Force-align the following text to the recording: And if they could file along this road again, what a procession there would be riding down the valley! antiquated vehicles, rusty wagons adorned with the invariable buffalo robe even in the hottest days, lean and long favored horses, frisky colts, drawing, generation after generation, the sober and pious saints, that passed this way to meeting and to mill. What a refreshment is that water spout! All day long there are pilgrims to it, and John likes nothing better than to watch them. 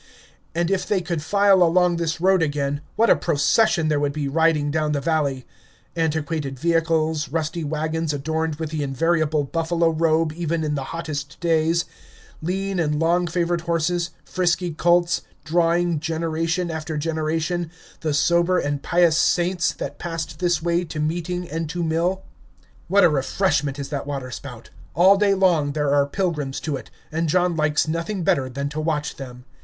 And 0.55 0.71
if 0.71 0.87
they 0.87 0.99
could 1.01 1.21
file 1.21 1.61
along 1.61 1.97
this 1.97 2.19
road 2.19 2.41
again, 2.41 2.81
what 2.95 3.11
a 3.11 3.15
procession 3.15 3.87
there 3.87 3.99
would 3.99 4.13
be 4.13 4.27
riding 4.27 4.71
down 4.71 4.93
the 4.93 4.99
valley! 4.99 5.45
antiquated 5.95 6.57
vehicles, 6.57 7.29
rusty 7.29 7.63
wagons 7.63 8.11
adorned 8.11 8.55
with 8.55 8.71
the 8.71 8.81
invariable 8.81 9.43
buffalo 9.43 9.91
robe 9.91 10.33
even 10.33 10.63
in 10.63 10.73
the 10.73 10.85
hottest 10.85 11.39
days, 11.39 11.85
lean 12.41 12.79
and 12.79 12.99
long 12.99 13.27
favored 13.27 13.61
horses, 13.61 14.09
frisky 14.25 14.71
colts, 14.73 15.21
drawing, 15.45 15.99
generation 15.99 16.71
after 16.71 16.97
generation, 16.97 17.69
the 17.99 18.11
sober 18.15 18.57
and 18.57 18.81
pious 18.81 19.15
saints, 19.15 19.71
that 19.71 19.99
passed 19.99 20.39
this 20.39 20.63
way 20.63 20.83
to 20.83 20.99
meeting 20.99 21.47
and 21.47 21.69
to 21.69 21.83
mill. 21.83 22.23
What 22.87 23.03
a 23.03 23.09
refreshment 23.11 23.77
is 23.77 23.89
that 23.89 24.07
water 24.07 24.31
spout! 24.31 24.71
All 24.95 25.15
day 25.15 25.35
long 25.35 25.73
there 25.73 25.93
are 25.93 26.07
pilgrims 26.07 26.59
to 26.61 26.75
it, 26.75 26.89
and 27.11 27.29
John 27.29 27.55
likes 27.55 27.87
nothing 27.87 28.23
better 28.23 28.49
than 28.49 28.67
to 28.69 28.81
watch 28.81 29.17
them. 29.17 29.45